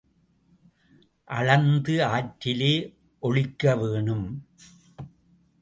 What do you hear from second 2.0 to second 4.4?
ஆற்றிலே ஒழிக்க வேணும்.